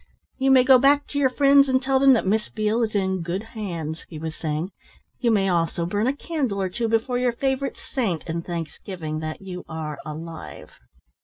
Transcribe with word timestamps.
"You 0.39 0.49
may 0.49 0.63
go 0.63 0.79
back 0.79 1.05
to 1.09 1.19
your 1.19 1.29
friends 1.29 1.69
and 1.69 1.79
tell 1.79 1.99
them 1.99 2.13
that 2.13 2.25
Miss 2.25 2.49
Beale 2.49 2.81
is 2.81 2.95
in 2.95 3.21
good 3.21 3.43
hands," 3.53 4.03
he 4.09 4.17
was 4.17 4.35
saying. 4.35 4.71
"You 5.19 5.29
may 5.29 5.47
also 5.47 5.85
burn 5.85 6.07
a 6.07 6.15
candle 6.17 6.59
or 6.59 6.69
two 6.69 6.87
before 6.87 7.19
your 7.19 7.33
favourite 7.33 7.77
saint, 7.77 8.23
in 8.27 8.41
thanksgiving 8.41 9.19
that 9.19 9.43
you 9.43 9.63
are 9.69 9.99
alive." 10.03 10.71